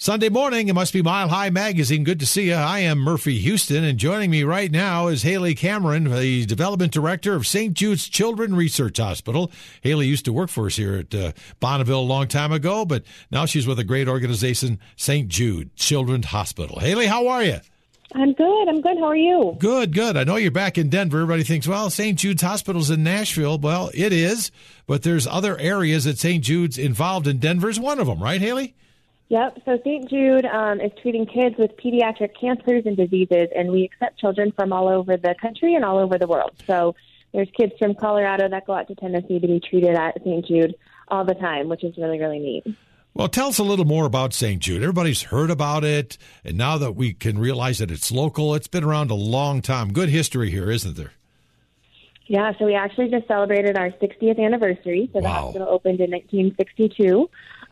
Sunday 0.00 0.30
morning, 0.30 0.68
it 0.68 0.72
must 0.72 0.94
be 0.94 1.02
Mile 1.02 1.28
High 1.28 1.50
Magazine. 1.50 2.04
Good 2.04 2.20
to 2.20 2.26
see 2.26 2.46
you. 2.46 2.54
I 2.54 2.78
am 2.78 3.00
Murphy 3.00 3.38
Houston, 3.40 3.84
and 3.84 3.98
joining 3.98 4.30
me 4.30 4.44
right 4.44 4.72
now 4.72 5.08
is 5.08 5.24
Haley 5.24 5.54
Cameron, 5.54 6.04
the 6.04 6.46
Development 6.46 6.90
Director 6.90 7.34
of 7.34 7.46
St. 7.46 7.74
Jude's 7.74 8.08
Children 8.08 8.54
Research 8.54 8.96
Hospital. 8.96 9.52
Haley 9.82 10.06
used 10.06 10.24
to 10.24 10.32
work 10.32 10.48
for 10.48 10.64
us 10.64 10.76
here 10.76 10.94
at 10.94 11.14
uh, 11.14 11.32
Bonneville 11.60 12.00
a 12.00 12.00
long 12.00 12.28
time 12.28 12.50
ago, 12.50 12.86
but 12.86 13.02
now 13.30 13.44
she's 13.44 13.66
with 13.66 13.78
a 13.78 13.84
great 13.84 14.08
organization, 14.08 14.78
St. 14.96 15.28
Jude 15.28 15.76
Children's 15.76 16.24
Hospital. 16.24 16.80
Haley, 16.80 17.04
how 17.04 17.28
are 17.28 17.44
you? 17.44 17.58
I'm 18.14 18.32
good. 18.32 18.68
I'm 18.70 18.80
good. 18.80 18.96
How 18.96 19.08
are 19.08 19.14
you? 19.14 19.54
Good, 19.58 19.92
good. 19.92 20.16
I 20.16 20.24
know 20.24 20.36
you're 20.36 20.50
back 20.50 20.78
in 20.78 20.88
Denver. 20.88 21.18
Everybody 21.18 21.42
thinks, 21.42 21.68
well, 21.68 21.90
St. 21.90 22.18
Jude's 22.18 22.40
Hospital's 22.40 22.88
in 22.88 23.02
Nashville. 23.02 23.58
Well, 23.58 23.90
it 23.92 24.14
is, 24.14 24.50
but 24.86 25.02
there's 25.02 25.26
other 25.26 25.58
areas 25.58 26.04
that 26.04 26.16
St. 26.16 26.42
Jude's 26.42 26.78
involved 26.78 27.26
in. 27.26 27.36
Denver's 27.36 27.78
one 27.78 28.00
of 28.00 28.06
them, 28.06 28.22
right, 28.22 28.40
Haley? 28.40 28.74
Yep. 29.30 29.62
So 29.64 29.78
St. 29.84 30.10
Jude 30.10 30.44
um, 30.44 30.80
is 30.80 30.90
treating 31.00 31.24
kids 31.24 31.54
with 31.56 31.76
pediatric 31.76 32.30
cancers 32.38 32.82
and 32.84 32.96
diseases, 32.96 33.48
and 33.54 33.70
we 33.70 33.84
accept 33.84 34.18
children 34.18 34.52
from 34.56 34.72
all 34.72 34.88
over 34.88 35.16
the 35.16 35.36
country 35.40 35.76
and 35.76 35.84
all 35.84 35.98
over 35.98 36.18
the 36.18 36.26
world. 36.26 36.50
So 36.66 36.96
there's 37.32 37.48
kids 37.56 37.72
from 37.78 37.94
Colorado 37.94 38.48
that 38.48 38.66
go 38.66 38.74
out 38.74 38.88
to 38.88 38.96
Tennessee 38.96 39.38
to 39.38 39.46
be 39.46 39.60
treated 39.60 39.94
at 39.94 40.20
St. 40.24 40.44
Jude 40.44 40.74
all 41.06 41.24
the 41.24 41.34
time, 41.34 41.68
which 41.68 41.84
is 41.84 41.96
really, 41.96 42.18
really 42.18 42.40
neat. 42.40 42.76
Well, 43.14 43.28
tell 43.28 43.48
us 43.48 43.58
a 43.58 43.64
little 43.64 43.84
more 43.84 44.04
about 44.04 44.34
St. 44.34 44.60
Jude. 44.60 44.82
Everybody's 44.82 45.22
heard 45.22 45.50
about 45.50 45.84
it, 45.84 46.18
and 46.44 46.58
now 46.58 46.76
that 46.78 46.96
we 46.96 47.12
can 47.12 47.38
realize 47.38 47.78
that 47.78 47.92
it's 47.92 48.10
local, 48.10 48.56
it's 48.56 48.68
been 48.68 48.82
around 48.82 49.12
a 49.12 49.16
long 49.16 49.62
time. 49.62 49.92
Good 49.92 50.08
history 50.08 50.50
here, 50.50 50.72
isn't 50.72 50.96
there? 50.96 51.12
Yeah, 52.26 52.52
so 52.58 52.64
we 52.64 52.74
actually 52.74 53.10
just 53.10 53.28
celebrated 53.28 53.76
our 53.76 53.90
60th 53.90 54.44
anniversary. 54.44 55.08
So 55.12 55.20
the 55.20 55.28
hospital 55.28 55.68
opened 55.68 56.00
in 56.00 56.10
1962. 56.10 57.28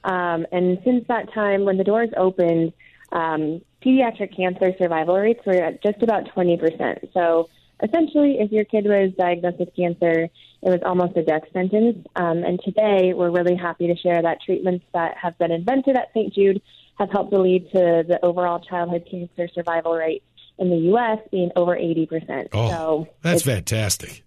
Um, 0.08 0.46
and 0.50 0.78
since 0.84 1.06
that 1.08 1.32
time, 1.34 1.66
when 1.66 1.76
the 1.76 1.84
doors 1.84 2.08
opened, 2.16 2.72
um, 3.12 3.60
pediatric 3.84 4.34
cancer 4.34 4.72
survival 4.78 5.16
rates 5.16 5.40
were 5.44 5.52
at 5.52 5.82
just 5.82 6.02
about 6.02 6.24
20%. 6.34 7.12
So 7.12 7.50
essentially, 7.82 8.38
if 8.40 8.50
your 8.50 8.64
kid 8.64 8.86
was 8.86 9.12
diagnosed 9.18 9.58
with 9.58 9.76
cancer, 9.76 10.30
it 10.62 10.70
was 10.70 10.80
almost 10.82 11.14
a 11.18 11.22
death 11.22 11.42
sentence. 11.52 12.06
Um, 12.16 12.42
and 12.42 12.58
today, 12.64 13.12
we're 13.12 13.30
really 13.30 13.54
happy 13.54 13.86
to 13.86 13.96
share 13.96 14.22
that 14.22 14.40
treatments 14.40 14.86
that 14.94 15.18
have 15.18 15.36
been 15.36 15.52
invented 15.52 15.96
at 15.96 16.08
St. 16.14 16.32
Jude 16.32 16.62
have 16.98 17.10
helped 17.10 17.32
to 17.32 17.40
lead 17.40 17.70
to 17.72 18.02
the 18.08 18.18
overall 18.22 18.60
childhood 18.60 19.06
cancer 19.10 19.46
survival 19.54 19.92
rate 19.92 20.22
in 20.58 20.70
the 20.70 20.76
U.S. 20.88 21.18
being 21.30 21.50
over 21.54 21.76
80%. 21.76 22.48
Oh, 22.52 22.70
so 22.70 23.08
that's 23.20 23.42
fantastic. 23.42 24.24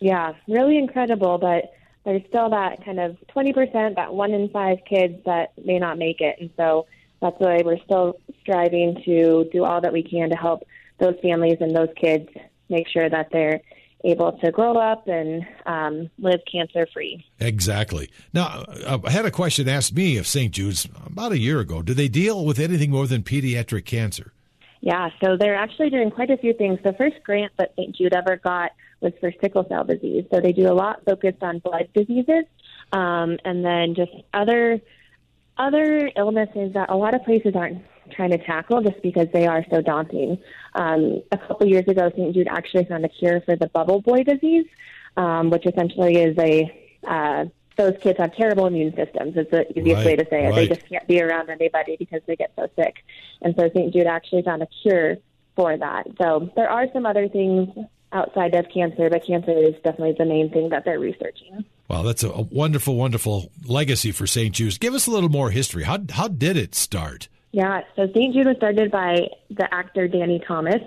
yeah, 0.00 0.32
really 0.48 0.76
incredible, 0.76 1.38
but 1.38 1.72
there's 2.10 2.26
still 2.28 2.50
that 2.50 2.84
kind 2.84 2.98
of 2.98 3.16
20%, 3.36 3.94
that 3.94 4.12
one 4.12 4.32
in 4.32 4.48
five 4.48 4.78
kids 4.88 5.14
that 5.26 5.52
may 5.64 5.78
not 5.78 5.96
make 5.96 6.20
it. 6.20 6.36
And 6.40 6.50
so 6.56 6.86
that's 7.22 7.38
why 7.38 7.62
we're 7.64 7.78
still 7.84 8.14
striving 8.40 9.00
to 9.04 9.48
do 9.52 9.64
all 9.64 9.80
that 9.80 9.92
we 9.92 10.02
can 10.02 10.30
to 10.30 10.36
help 10.36 10.66
those 10.98 11.14
families 11.22 11.58
and 11.60 11.74
those 11.74 11.90
kids 11.96 12.28
make 12.68 12.88
sure 12.88 13.08
that 13.08 13.28
they're 13.30 13.60
able 14.02 14.32
to 14.38 14.50
grow 14.50 14.76
up 14.76 15.06
and 15.06 15.46
um, 15.66 16.10
live 16.18 16.40
cancer 16.50 16.88
free. 16.92 17.24
Exactly. 17.38 18.10
Now, 18.32 18.64
uh, 18.86 18.98
I 19.04 19.10
had 19.10 19.26
a 19.26 19.30
question 19.30 19.68
asked 19.68 19.94
me 19.94 20.16
of 20.16 20.26
St. 20.26 20.52
Jude's 20.52 20.88
about 21.06 21.30
a 21.30 21.38
year 21.38 21.60
ago. 21.60 21.80
Do 21.80 21.94
they 21.94 22.08
deal 22.08 22.44
with 22.44 22.58
anything 22.58 22.90
more 22.90 23.06
than 23.06 23.22
pediatric 23.22 23.84
cancer? 23.84 24.32
Yeah, 24.80 25.10
so 25.22 25.36
they're 25.36 25.56
actually 25.56 25.90
doing 25.90 26.10
quite 26.10 26.30
a 26.30 26.38
few 26.38 26.54
things. 26.54 26.78
The 26.82 26.94
first 26.94 27.16
grant 27.22 27.52
that 27.58 27.74
St. 27.76 27.94
Jude 27.94 28.14
ever 28.14 28.36
got 28.36 28.72
was 29.00 29.12
for 29.20 29.32
sickle 29.40 29.66
cell 29.68 29.84
disease. 29.84 30.24
So 30.32 30.40
they 30.40 30.52
do 30.52 30.70
a 30.70 30.72
lot 30.72 31.04
focused 31.04 31.42
on 31.42 31.58
blood 31.58 31.88
diseases, 31.94 32.44
um, 32.92 33.38
and 33.44 33.64
then 33.64 33.94
just 33.94 34.12
other 34.32 34.80
other 35.58 36.10
illnesses 36.16 36.72
that 36.72 36.88
a 36.88 36.96
lot 36.96 37.14
of 37.14 37.22
places 37.24 37.54
aren't 37.54 37.82
trying 38.12 38.30
to 38.30 38.38
tackle 38.38 38.82
just 38.82 39.02
because 39.02 39.28
they 39.32 39.46
are 39.46 39.64
so 39.70 39.82
daunting. 39.82 40.38
Um, 40.74 41.22
a 41.30 41.38
couple 41.38 41.66
years 41.66 41.86
ago, 41.86 42.10
St. 42.10 42.34
Jude 42.34 42.48
actually 42.48 42.86
found 42.86 43.04
a 43.04 43.08
cure 43.08 43.42
for 43.42 43.56
the 43.56 43.66
bubble 43.68 44.00
boy 44.00 44.22
disease, 44.22 44.66
um, 45.18 45.50
which 45.50 45.66
essentially 45.66 46.16
is 46.16 46.36
a 46.38 46.72
uh, 47.06 47.44
those 47.76 47.96
kids 48.00 48.18
have 48.18 48.34
terrible 48.34 48.66
immune 48.66 48.94
systems. 48.94 49.36
It's 49.36 49.50
the 49.50 49.66
easiest 49.78 49.96
Right, 49.98 50.06
way 50.06 50.16
to 50.16 50.26
say 50.28 50.46
it. 50.46 50.54
They 50.54 50.68
just 50.68 50.88
can't 50.88 51.06
be 51.06 51.20
around 51.22 51.50
anybody 51.50 51.96
because 51.98 52.20
they 52.26 52.36
get 52.36 52.52
so 52.56 52.68
sick. 52.76 52.96
And 53.42 53.54
so 53.58 53.68
St. 53.70 53.92
Jude 53.92 54.06
actually 54.06 54.42
found 54.42 54.62
a 54.62 54.68
cure 54.82 55.16
for 55.56 55.76
that. 55.76 56.06
So 56.20 56.50
there 56.56 56.70
are 56.70 56.86
some 56.92 57.06
other 57.06 57.28
things 57.28 57.68
outside 58.12 58.54
of 58.54 58.66
cancer, 58.72 59.08
but 59.08 59.24
cancer 59.26 59.52
is 59.52 59.74
definitely 59.84 60.14
the 60.18 60.24
main 60.24 60.50
thing 60.50 60.68
that 60.70 60.84
they're 60.84 60.98
researching. 60.98 61.64
Wow, 61.88 62.02
that's 62.02 62.22
a, 62.22 62.30
a 62.30 62.42
wonderful, 62.42 62.96
wonderful 62.96 63.50
legacy 63.64 64.12
for 64.12 64.26
St. 64.26 64.54
Jude's. 64.54 64.78
Give 64.78 64.94
us 64.94 65.06
a 65.06 65.10
little 65.10 65.28
more 65.28 65.50
history. 65.50 65.84
How 65.84 65.98
how 66.10 66.28
did 66.28 66.56
it 66.56 66.74
start? 66.74 67.28
Yeah, 67.52 67.80
so 67.96 68.06
St. 68.14 68.32
Jude 68.32 68.46
was 68.46 68.56
started 68.58 68.90
by 68.92 69.28
the 69.50 69.72
actor 69.74 70.06
Danny 70.06 70.40
Thomas, 70.46 70.80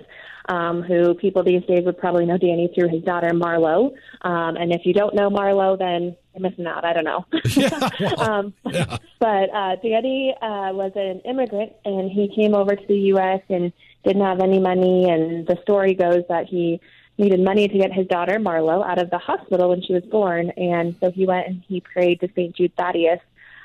um, 0.48 0.82
who 0.82 1.14
people 1.14 1.42
these 1.42 1.64
days 1.64 1.84
would 1.84 1.98
probably 1.98 2.26
know 2.26 2.38
Danny 2.38 2.70
through 2.74 2.88
his 2.88 3.02
daughter 3.02 3.30
Marlo. 3.30 3.92
Um, 4.22 4.56
and 4.56 4.72
if 4.72 4.84
you 4.84 4.92
don't 4.92 5.14
know 5.14 5.30
Marlo, 5.30 5.78
then 5.78 6.16
you're 6.34 6.50
missing 6.50 6.66
out. 6.66 6.84
I 6.84 6.92
don't 6.92 7.04
know. 7.04 7.24
Yeah, 7.56 7.90
well, 8.00 8.20
um, 8.30 8.54
yeah. 8.70 8.98
But 9.20 9.50
uh, 9.54 9.76
Danny 9.76 10.34
uh, 10.42 10.72
was 10.72 10.92
an 10.96 11.20
immigrant, 11.20 11.72
and 11.84 12.10
he 12.10 12.32
came 12.34 12.54
over 12.54 12.74
to 12.74 12.86
the 12.86 12.98
U.S. 13.14 13.40
and 13.48 13.72
didn't 14.04 14.22
have 14.22 14.40
any 14.40 14.58
money. 14.58 15.08
And 15.08 15.46
the 15.46 15.58
story 15.62 15.94
goes 15.94 16.24
that 16.28 16.46
he 16.46 16.80
needed 17.16 17.40
money 17.40 17.68
to 17.68 17.78
get 17.78 17.92
his 17.92 18.06
daughter 18.08 18.38
Marlo 18.38 18.84
out 18.84 19.00
of 19.00 19.10
the 19.10 19.18
hospital 19.18 19.68
when 19.70 19.82
she 19.82 19.92
was 19.92 20.02
born, 20.04 20.50
and 20.50 20.96
so 21.00 21.10
he 21.10 21.26
went 21.26 21.46
and 21.46 21.62
he 21.68 21.80
prayed 21.80 22.20
to 22.20 22.28
St. 22.34 22.56
Jude 22.56 22.72
Thaddeus, 22.76 23.20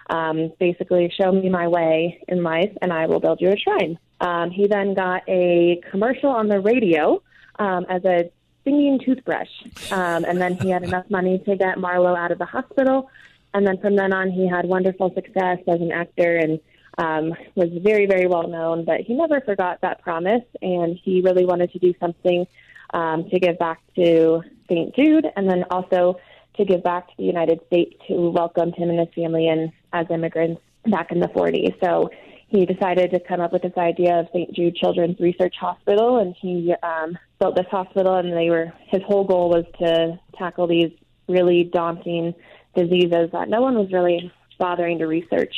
um, 0.09 0.51
basically, 0.59 1.11
show 1.15 1.31
me 1.31 1.49
my 1.49 1.67
way 1.67 2.21
in 2.27 2.43
life, 2.43 2.71
and 2.81 2.91
I 2.91 3.05
will 3.05 3.19
build 3.19 3.41
you 3.41 3.49
a 3.51 3.57
shrine. 3.57 3.97
Um, 4.19 4.51
he 4.51 4.67
then 4.67 4.93
got 4.93 5.23
a 5.27 5.81
commercial 5.91 6.29
on 6.29 6.47
the 6.47 6.59
radio 6.59 7.21
um, 7.59 7.85
as 7.89 8.03
a 8.05 8.31
singing 8.63 8.99
toothbrush, 9.03 9.49
um, 9.91 10.25
and 10.25 10.41
then 10.41 10.55
he 10.55 10.69
had 10.69 10.83
enough 10.83 11.09
money 11.09 11.39
to 11.39 11.55
get 11.55 11.77
Marlo 11.77 12.17
out 12.17 12.31
of 12.31 12.39
the 12.39 12.45
hospital. 12.45 13.09
And 13.53 13.65
then 13.65 13.77
from 13.79 13.95
then 13.95 14.13
on, 14.13 14.29
he 14.29 14.47
had 14.47 14.65
wonderful 14.65 15.11
success 15.13 15.59
as 15.67 15.81
an 15.81 15.91
actor 15.91 16.37
and 16.37 16.59
um, 16.97 17.33
was 17.55 17.69
very, 17.81 18.05
very 18.05 18.27
well 18.27 18.47
known. 18.47 18.85
But 18.85 19.01
he 19.01 19.13
never 19.13 19.41
forgot 19.41 19.81
that 19.81 20.01
promise, 20.01 20.43
and 20.61 20.99
he 21.03 21.21
really 21.21 21.45
wanted 21.45 21.71
to 21.73 21.79
do 21.79 21.93
something 21.99 22.45
um, 22.93 23.29
to 23.29 23.39
give 23.39 23.57
back 23.57 23.81
to 23.95 24.41
St. 24.69 24.95
Jude, 24.95 25.27
and 25.35 25.49
then 25.49 25.65
also 25.69 26.19
to 26.57 26.65
give 26.65 26.83
back 26.83 27.07
to 27.07 27.13
the 27.17 27.23
United 27.23 27.61
States, 27.67 27.95
who 28.07 28.31
welcomed 28.31 28.75
him 28.75 28.89
and 28.89 28.99
his 28.99 29.09
family 29.15 29.47
in 29.47 29.71
as 29.94 30.07
immigrants 30.09 30.61
back 30.89 31.11
in 31.11 31.19
the 31.19 31.27
40s. 31.27 31.75
So 31.83 32.09
he 32.50 32.66
decided 32.66 33.11
to 33.11 33.19
come 33.19 33.41
up 33.41 33.53
with 33.53 33.61
this 33.61 33.77
idea 33.77 34.19
of 34.19 34.27
St. 34.33 34.53
Jude 34.53 34.75
Children's 34.75 35.19
Research 35.19 35.55
Hospital, 35.59 36.17
and 36.17 36.35
he 36.39 36.73
um, 36.81 37.17
built 37.39 37.55
this 37.55 37.67
hospital. 37.69 38.16
And 38.16 38.35
they 38.35 38.50
were 38.50 38.73
his 38.88 39.01
whole 39.05 39.23
goal 39.23 39.50
was 39.50 39.66
to 39.79 40.19
tackle 40.38 40.67
these 40.67 40.91
really 41.27 41.69
daunting 41.72 42.33
diseases 42.75 43.29
that 43.33 43.50
no 43.50 43.61
one 43.61 43.75
was 43.75 43.91
really 43.91 44.31
bothering 44.57 44.97
to 45.00 45.05
research 45.05 45.53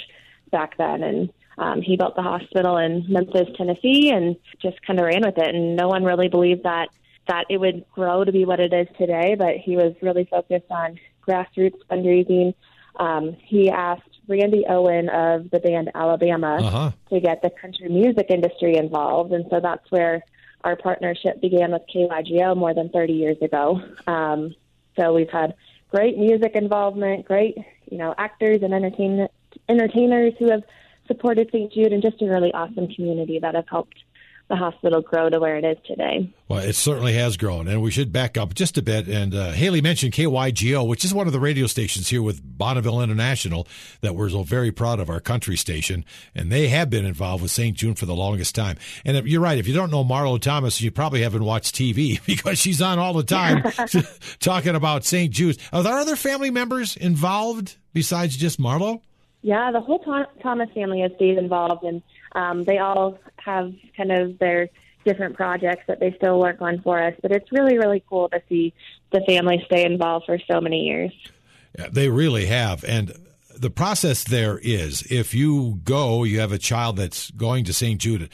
back 0.51 0.77
then. 0.77 1.01
And 1.01 1.33
um, 1.57 1.81
he 1.81 1.95
built 1.95 2.15
the 2.15 2.21
hospital 2.21 2.77
in 2.77 3.05
Memphis, 3.07 3.47
Tennessee, 3.57 4.09
and 4.09 4.35
just 4.61 4.81
kind 4.85 4.99
of 4.99 5.05
ran 5.05 5.21
with 5.25 5.37
it. 5.37 5.55
And 5.55 5.77
no 5.77 5.87
one 5.87 6.03
really 6.03 6.27
believed 6.27 6.63
that 6.63 6.89
that 7.27 7.45
it 7.49 7.57
would 7.57 7.85
grow 7.93 8.25
to 8.25 8.31
be 8.31 8.43
what 8.43 8.59
it 8.59 8.73
is 8.73 8.87
today. 8.97 9.35
But 9.37 9.55
he 9.63 9.77
was 9.77 9.93
really 10.01 10.27
focused 10.29 10.69
on 10.69 10.99
grassroots 11.25 11.79
fundraising. 11.89 12.53
Um, 12.97 13.37
he 13.45 13.69
asked 13.69 14.10
Randy 14.27 14.65
Owen 14.67 15.09
of 15.09 15.49
the 15.51 15.59
band 15.59 15.91
Alabama 15.95 16.57
Uh-huh. 16.61 16.91
to 17.09 17.19
get 17.19 17.41
the 17.41 17.49
country 17.49 17.89
music 17.89 18.27
industry 18.29 18.75
involved, 18.77 19.31
and 19.33 19.45
so 19.49 19.59
that's 19.59 19.89
where 19.91 20.23
our 20.63 20.75
partnership 20.75 21.41
began 21.41 21.71
with 21.71 21.81
KYGO 21.93 22.55
more 22.55 22.73
than 22.73 22.89
30 22.89 23.13
years 23.13 23.37
ago. 23.41 23.81
Um, 24.07 24.53
so 24.97 25.13
we've 25.13 25.29
had 25.29 25.55
great 25.89 26.17
music 26.17 26.51
involvement, 26.55 27.25
great 27.25 27.57
you 27.89 27.97
know 27.97 28.13
actors 28.17 28.61
and 28.63 28.73
entertain 28.73 29.27
entertainers 29.67 30.33
who 30.39 30.49
have 30.49 30.63
supported 31.07 31.49
St. 31.51 31.71
Jude, 31.73 31.91
and 31.91 32.01
just 32.01 32.21
a 32.21 32.25
really 32.25 32.53
awesome 32.53 32.87
community 32.87 33.39
that 33.39 33.55
have 33.55 33.67
helped 33.67 33.95
the 34.51 34.57
hospital 34.57 35.01
grow 35.01 35.29
to 35.29 35.39
where 35.39 35.55
it 35.55 35.63
is 35.63 35.77
today. 35.87 36.29
Well, 36.49 36.59
it 36.59 36.75
certainly 36.75 37.13
has 37.13 37.37
grown, 37.37 37.69
and 37.69 37.81
we 37.81 37.89
should 37.89 38.11
back 38.11 38.37
up 38.37 38.53
just 38.53 38.77
a 38.77 38.81
bit. 38.81 39.07
And 39.07 39.33
uh, 39.33 39.51
Haley 39.51 39.79
mentioned 39.79 40.11
KYGO, 40.11 40.85
which 40.85 41.05
is 41.05 41.13
one 41.13 41.25
of 41.25 41.31
the 41.31 41.39
radio 41.39 41.67
stations 41.67 42.09
here 42.09 42.21
with 42.21 42.41
Bonneville 42.43 43.01
International 43.01 43.65
that 44.01 44.13
we're 44.13 44.29
so 44.29 44.43
very 44.43 44.69
proud 44.73 44.99
of, 44.99 45.09
our 45.09 45.21
country 45.21 45.55
station, 45.55 46.03
and 46.35 46.51
they 46.51 46.67
have 46.67 46.89
been 46.89 47.05
involved 47.05 47.41
with 47.41 47.51
St. 47.51 47.77
Jude 47.77 47.97
for 47.97 48.05
the 48.05 48.13
longest 48.13 48.53
time. 48.53 48.77
And 49.05 49.15
if, 49.15 49.25
you're 49.25 49.39
right, 49.39 49.57
if 49.57 49.69
you 49.69 49.73
don't 49.73 49.89
know 49.89 50.03
Marlo 50.03 50.39
Thomas, 50.39 50.81
you 50.81 50.91
probably 50.91 51.21
haven't 51.21 51.45
watched 51.45 51.73
TV 51.73 52.19
because 52.25 52.59
she's 52.59 52.81
on 52.81 52.99
all 52.99 53.13
the 53.13 53.23
time 53.23 53.63
talking 54.41 54.75
about 54.75 55.05
St. 55.05 55.31
Jude's. 55.31 55.59
Are 55.71 55.81
there 55.81 55.97
other 55.97 56.17
family 56.17 56.51
members 56.51 56.97
involved 56.97 57.77
besides 57.93 58.35
just 58.35 58.59
Marlo? 58.59 58.99
Yeah, 59.43 59.71
the 59.71 59.79
whole 59.79 60.03
Tho- 60.05 60.25
Thomas 60.43 60.69
family 60.73 60.99
has 60.99 61.11
stayed 61.15 61.37
involved, 61.37 61.83
and 61.83 62.03
um, 62.33 62.63
they 62.63 62.77
all 62.77 63.17
have 63.37 63.73
kind 63.95 64.11
of 64.11 64.39
their 64.39 64.69
different 65.05 65.35
projects 65.35 65.83
that 65.87 65.99
they 65.99 66.13
still 66.17 66.39
work 66.39 66.61
on 66.61 66.81
for 66.81 67.01
us. 67.01 67.13
But 67.21 67.31
it's 67.31 67.51
really, 67.51 67.77
really 67.77 68.03
cool 68.07 68.29
to 68.29 68.41
see 68.49 68.73
the 69.11 69.21
family 69.27 69.63
stay 69.65 69.85
involved 69.85 70.25
for 70.25 70.39
so 70.49 70.61
many 70.61 70.81
years. 70.81 71.11
Yeah, 71.77 71.87
they 71.91 72.09
really 72.09 72.45
have. 72.47 72.83
And 72.83 73.13
the 73.57 73.69
process 73.69 74.23
there 74.23 74.59
is 74.61 75.03
if 75.11 75.33
you 75.33 75.79
go, 75.83 76.23
you 76.23 76.39
have 76.39 76.51
a 76.51 76.57
child 76.57 76.97
that's 76.97 77.31
going 77.31 77.65
to 77.65 77.73
St. 77.73 77.99
Jude. 77.99 78.29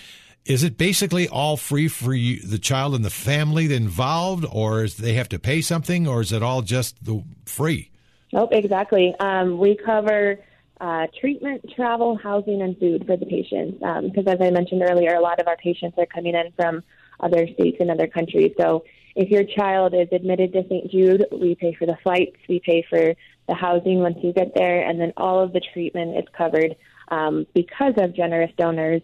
Is 0.45 0.63
it 0.63 0.77
basically 0.77 1.27
all 1.27 1.57
free 1.57 1.89
for 1.89 2.13
you, 2.13 2.41
the 2.41 2.57
child 2.57 2.95
and 2.95 3.03
the 3.03 3.09
family 3.09 3.73
involved, 3.73 4.45
or 4.49 4.83
is 4.83 4.95
they 4.95 5.13
have 5.13 5.27
to 5.29 5.39
pay 5.39 5.59
something, 5.59 6.07
or 6.07 6.21
is 6.21 6.31
it 6.31 6.41
all 6.41 6.61
just 6.61 7.03
the 7.03 7.21
free? 7.45 7.91
Nope, 8.31 8.49
exactly. 8.53 9.13
Um, 9.19 9.57
we 9.57 9.75
cover 9.75 10.39
uh, 10.79 11.07
treatment, 11.19 11.65
travel, 11.75 12.15
housing, 12.15 12.61
and 12.61 12.77
food 12.77 13.05
for 13.05 13.17
the 13.17 13.25
patients. 13.25 13.79
Because 13.79 14.27
um, 14.27 14.33
as 14.33 14.37
I 14.41 14.51
mentioned 14.51 14.83
earlier, 14.83 15.15
a 15.15 15.21
lot 15.21 15.39
of 15.39 15.47
our 15.47 15.57
patients 15.57 15.97
are 15.97 16.05
coming 16.05 16.35
in 16.35 16.51
from 16.55 16.83
other 17.19 17.47
states 17.53 17.77
and 17.79 17.89
other 17.89 18.07
countries. 18.07 18.53
So 18.59 18.83
if 19.15 19.29
your 19.29 19.43
child 19.43 19.93
is 19.95 20.07
admitted 20.11 20.53
to 20.53 20.63
St. 20.69 20.91
Jude, 20.91 21.25
we 21.31 21.55
pay 21.55 21.73
for 21.73 21.85
the 21.85 21.97
flights, 22.03 22.37
we 22.47 22.59
pay 22.59 22.85
for 22.87 23.15
the 23.47 23.55
housing 23.55 23.99
once 23.99 24.17
you 24.21 24.33
get 24.33 24.53
there, 24.53 24.87
and 24.87 24.99
then 24.99 25.13
all 25.17 25.41
of 25.41 25.53
the 25.53 25.61
treatment 25.73 26.17
is 26.17 26.25
covered 26.37 26.75
um, 27.07 27.47
because 27.55 27.93
of 27.97 28.15
generous 28.15 28.51
donors 28.57 29.01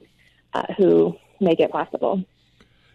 uh, 0.53 0.63
who 0.77 1.15
make 1.39 1.59
it 1.59 1.71
possible. 1.71 2.23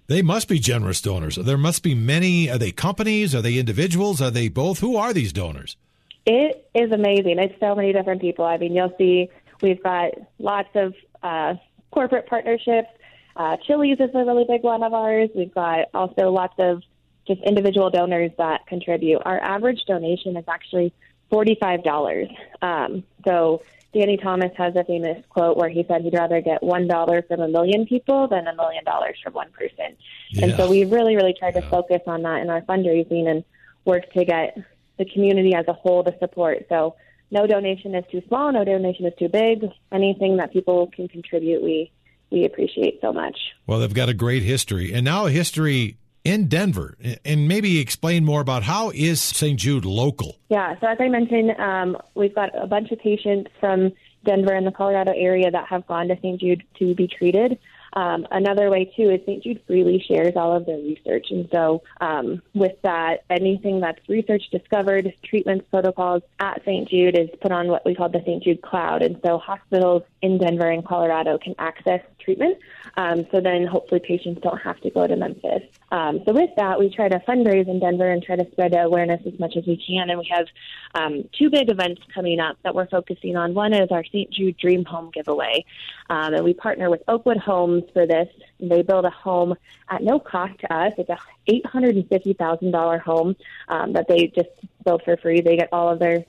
They 0.07 0.23
must 0.23 0.49
be 0.49 0.59
generous 0.59 1.01
donors. 1.01 1.37
There 1.37 1.59
must 1.59 1.83
be 1.83 1.95
many. 1.95 2.49
Are 2.49 2.57
they 2.57 2.71
companies? 2.71 3.35
Are 3.35 3.43
they 3.43 3.59
individuals? 3.59 4.23
Are 4.23 4.31
they 4.31 4.49
both? 4.49 4.79
Who 4.79 4.97
are 4.97 5.13
these 5.13 5.33
donors? 5.33 5.77
It 6.27 6.69
is 6.75 6.93
amazing. 6.93 7.39
It's 7.39 7.59
so 7.61 7.75
many 7.75 7.93
different 7.93 8.21
people. 8.21 8.45
I 8.45 8.59
mean, 8.59 8.75
you'll 8.75 8.95
see 8.99 9.31
we've 9.63 9.83
got 9.83 10.13
lots 10.39 10.69
of 10.75 10.95
uh, 11.23 11.55
corporate 11.91 12.27
partnerships. 12.27 12.89
Uh, 13.37 13.57
Chili's 13.67 13.99
is 14.01 14.11
a 14.15 14.25
really 14.25 14.45
big 14.49 14.63
one 14.63 14.83
of 14.83 14.93
ours. 14.93 15.31
We've 15.35 15.55
got 15.55 15.87
also 15.95 16.31
lots 16.31 16.55
of 16.59 16.83
just 17.27 17.41
individual 17.43 17.91
donors 17.91 18.33
that 18.39 18.67
contribute. 18.67 19.23
Our 19.25 19.41
average 19.41 19.85
donation 19.87 20.37
is 20.37 20.45
actually 20.49 20.93
$45. 21.31 22.35
Um, 22.63 23.05
so 23.27 23.63
Danny 23.93 24.17
Thomas 24.17 24.51
has 24.57 24.75
a 24.77 24.85
famous 24.85 25.25
quote 25.29 25.57
where 25.57 25.69
he 25.69 25.85
said 25.89 26.03
he'd 26.03 26.15
rather 26.15 26.41
get 26.41 26.63
$1 26.63 27.29
from 27.29 27.41
a 27.41 27.49
million 27.49 27.87
people 27.87 28.29
than 28.29 28.47
a 28.47 28.55
million 28.55 28.85
dollars 28.85 29.19
from 29.23 29.35
one 29.35 29.51
person. 29.53 29.97
Yeah. 30.31 30.47
And 30.47 30.57
so 30.57 30.69
we 30.69 30.85
really, 30.85 31.17
really 31.17 31.35
tried 31.39 31.53
to 31.53 31.63
focus 31.63 32.03
on 32.07 32.23
that 32.23 32.43
in 32.43 32.51
our 32.51 32.63
fundraising 32.63 33.29
and 33.29 33.45
work 33.85 34.11
to 34.13 34.25
get 34.25 34.59
the 34.99 35.05
community 35.05 35.55
as 35.55 35.67
a 35.69 35.73
whole 35.73 36.05
to 36.05 36.15
support. 36.19 36.67
So 36.69 36.97
no 37.31 37.47
donation 37.47 37.95
is 37.95 38.05
too 38.11 38.23
small, 38.29 38.53
no 38.53 38.65
donation 38.65 39.07
is 39.07 39.13
too 39.19 39.29
big. 39.29 39.65
Anything 39.93 40.37
that 40.39 40.53
people 40.53 40.91
can 40.95 41.09
contribute, 41.09 41.63
we 41.63 41.91
we 42.31 42.45
appreciate 42.45 43.01
so 43.01 43.13
much. 43.13 43.39
Well, 43.67 43.79
they've 43.79 43.95
got 43.95 44.09
a 44.09 44.15
great 44.15 44.43
history, 44.43 44.93
and 44.93 45.05
now 45.05 45.27
a 45.27 45.31
history 45.31 45.97
in 46.25 46.47
Denver, 46.49 46.97
and 47.25 47.49
maybe 47.49 47.79
explain 47.79 48.25
more 48.25 48.43
about 48.43 48.63
how 48.63 48.91
is 48.91 49.21
St. 49.23 49.59
Jude 49.59 49.87
local? 49.87 50.37
Yeah, 50.51 50.79
so 50.79 50.87
as 50.87 50.99
I 51.01 51.09
mentioned, 51.09 51.53
um, 51.59 51.97
we've 52.15 52.35
got 52.35 52.51
a 52.61 52.67
bunch 52.67 52.91
of 52.91 52.99
patients 52.99 53.51
from 53.59 53.93
Denver 54.25 54.53
and 54.53 54.67
the 54.67 54.73
Colorado 54.73 55.13
area 55.17 55.51
that 55.51 55.69
have 55.69 55.87
gone 55.87 56.09
to 56.09 56.17
St. 56.17 56.39
Jude 56.39 56.65
to 56.79 56.95
be 56.95 57.07
treated. 57.07 57.59
Um, 57.99 58.29
another 58.31 58.71
way 58.71 58.85
too 58.97 59.11
is 59.11 59.21
St. 59.27 59.43
Jude 59.43 59.61
freely 59.67 59.99
shares 60.07 60.35
all 60.37 60.57
of 60.57 60.67
their 60.67 60.77
research, 60.77 61.27
and 61.33 61.49
so 61.51 61.83
um, 62.01 62.41
with 62.55 62.81
that, 62.83 63.25
anything 63.29 63.81
that's 63.81 63.99
research 64.09 64.51
discovered, 64.53 65.13
treatments, 65.25 65.67
protocols 65.69 66.23
at 66.39 66.63
St. 66.65 66.89
Jude 66.89 67.19
is 67.19 67.29
put 67.41 67.51
on 67.51 67.67
what 67.67 67.85
we 67.85 67.97
call 67.97 68.09
the 68.09 68.23
St. 68.25 68.45
Jude 68.45 68.63
Cloud, 68.63 69.03
and 69.03 69.19
so 69.25 69.37
hospitals 69.39 70.05
in 70.23 70.39
Denver 70.39 70.71
and 70.71 70.87
Colorado 70.87 71.39
can 71.39 71.57
access 71.59 72.01
treatment. 72.21 72.59
Um, 72.97 73.27
so 73.33 73.41
then 73.41 73.67
hopefully 73.67 74.01
patients 74.01 74.43
don't 74.43 74.59
have 74.59 74.81
to 74.83 74.91
go 74.91 75.07
to 75.07 75.17
Memphis. 75.17 75.63
Um, 75.91 76.21
so 76.27 76.33
with 76.33 76.51
that, 76.57 76.79
we 76.79 76.91
try 76.95 77.09
to 77.09 77.19
fundraise 77.21 77.69
in 77.69 77.81
Denver 77.81 78.11
and 78.11 78.23
try 78.23 78.37
to 78.37 78.49
spread 78.51 78.75
awareness 78.75 79.23
as 79.27 79.39
much 79.39 79.57
as 79.57 79.65
we 79.67 79.77
can. 79.77 80.11
And 80.11 80.19
we 80.19 80.29
have 80.31 80.47
um, 80.95 81.29
two 81.39 81.49
big 81.49 81.71
events 81.71 82.03
coming 82.15 82.41
up 82.41 82.59
that 82.65 82.75
we're 82.75 82.89
focusing 82.89 83.37
on. 83.37 83.55
One 83.55 83.73
is 83.73 83.91
our 83.91 84.05
St. 84.05 84.31
Jude 84.31 84.57
Dream 84.59 84.85
Home 84.85 85.11
giveaway, 85.13 85.65
um, 86.11 86.35
and 86.35 86.45
we 86.45 86.55
partner 86.55 86.91
with 86.91 87.03
Oakwood 87.09 87.39
Homes 87.39 87.85
for 87.93 88.07
this. 88.07 88.29
They 88.61 88.83
build 88.83 89.05
a 89.05 89.11
home 89.11 89.55
at 89.89 90.03
no 90.03 90.19
cost 90.19 90.59
to 90.61 90.75
us. 90.75 90.93
It's 90.99 91.11
a 91.11 91.19
eight 91.47 91.67
hundred 91.67 91.97
and 91.97 92.09
fifty 92.09 92.33
thousand 92.33 92.73
dollar 92.73 92.99
home 92.99 93.37
um, 93.69 93.93
that 93.93 94.07
they 94.09 94.33
just 94.35 94.51
build 94.85 95.03
for 95.05 95.17
free. 95.17 95.41
They 95.41 95.57
get 95.57 95.69
all 95.73 95.89
of 95.93 95.99
their 95.99 96.25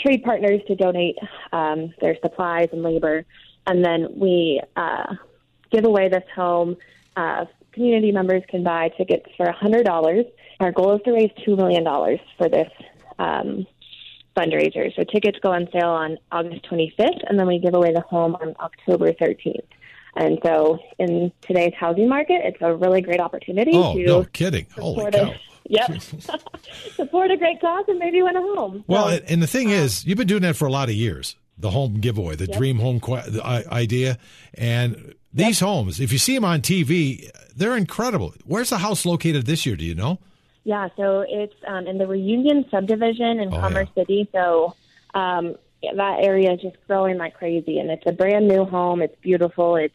trade 0.00 0.22
partners 0.22 0.60
to 0.68 0.74
donate 0.74 1.16
um, 1.52 1.92
their 2.00 2.16
supplies 2.22 2.68
and 2.72 2.82
labor, 2.82 3.24
and 3.66 3.84
then 3.84 4.08
we 4.14 4.60
uh, 4.76 5.14
give 5.70 5.84
away 5.84 6.08
this 6.08 6.24
home. 6.34 6.76
Uh, 7.16 7.46
community 7.72 8.10
members 8.10 8.42
can 8.48 8.64
buy 8.64 8.88
tickets 8.96 9.26
for 9.36 9.46
$100. 9.46 10.24
Our 10.60 10.72
goal 10.72 10.96
is 10.96 11.02
to 11.04 11.12
raise 11.12 11.30
$2 11.46 11.56
million 11.56 11.84
for 12.38 12.48
this 12.48 12.70
um, 13.18 13.66
fundraiser. 14.36 14.94
So 14.96 15.04
tickets 15.04 15.38
go 15.42 15.52
on 15.52 15.68
sale 15.72 15.90
on 15.90 16.18
August 16.32 16.66
25th, 16.70 17.20
and 17.28 17.38
then 17.38 17.46
we 17.46 17.58
give 17.58 17.74
away 17.74 17.92
the 17.92 18.00
home 18.00 18.34
on 18.36 18.54
October 18.60 19.12
13th. 19.12 19.60
And 20.16 20.38
so, 20.42 20.78
in 20.98 21.30
today's 21.42 21.74
housing 21.78 22.08
market, 22.08 22.40
it's 22.42 22.56
a 22.62 22.74
really 22.74 23.02
great 23.02 23.20
opportunity 23.20 23.72
oh, 23.74 23.94
to 23.94 24.06
no 24.06 24.24
kidding! 24.24 24.66
Holy 24.74 25.10
cow! 25.10 25.30
A, 25.30 25.40
yep, 25.68 26.00
support 26.96 27.30
a 27.30 27.36
great 27.36 27.60
cause 27.60 27.84
and 27.86 27.98
maybe 27.98 28.22
win 28.22 28.34
a 28.34 28.40
home. 28.40 28.82
Well, 28.86 29.10
so, 29.10 29.20
and 29.28 29.42
the 29.42 29.46
thing 29.46 29.68
um, 29.68 29.74
is, 29.74 30.06
you've 30.06 30.16
been 30.16 30.26
doing 30.26 30.42
that 30.42 30.56
for 30.56 30.66
a 30.66 30.72
lot 30.72 30.88
of 30.88 30.94
years. 30.94 31.36
The 31.58 31.70
home 31.70 32.00
giveaway, 32.00 32.36
the 32.36 32.46
yep. 32.46 32.56
dream 32.56 32.78
home 32.78 33.00
qu- 33.00 33.40
idea, 33.42 34.18
and 34.54 35.14
these 35.32 35.60
yep. 35.60 35.68
homes, 35.68 36.00
if 36.00 36.12
you 36.12 36.18
see 36.18 36.34
them 36.34 36.44
on 36.44 36.60
TV, 36.62 37.30
they're 37.54 37.76
incredible. 37.76 38.34
Where's 38.44 38.70
the 38.70 38.78
house 38.78 39.04
located 39.04 39.44
this 39.44 39.66
year? 39.66 39.76
Do 39.76 39.84
you 39.84 39.94
know? 39.94 40.18
Yeah, 40.64 40.88
so 40.96 41.24
it's 41.28 41.54
um, 41.66 41.86
in 41.86 41.98
the 41.98 42.06
Reunion 42.06 42.64
subdivision 42.70 43.38
in 43.38 43.52
oh, 43.52 43.60
Commerce 43.60 43.88
yeah. 43.94 44.02
City. 44.02 44.28
So 44.32 44.74
um, 45.14 45.56
that 45.82 46.18
area 46.22 46.52
is 46.54 46.60
just 46.60 46.76
growing 46.86 47.18
like 47.18 47.34
crazy, 47.34 47.78
and 47.78 47.90
it's 47.90 48.04
a 48.06 48.12
brand 48.12 48.48
new 48.48 48.64
home. 48.64 49.02
It's 49.02 49.14
beautiful. 49.20 49.76
It's 49.76 49.94